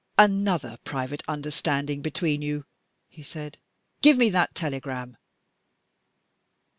[0.17, 2.65] "Another private understanding between you!"
[3.07, 3.59] he said.
[4.01, 5.15] "Give me that telegram."